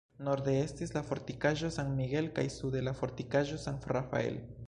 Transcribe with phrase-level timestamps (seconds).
[0.27, 4.41] Norde estis la fortikaĵo San Miguel kaj sude la fortikaĵo San Rafael.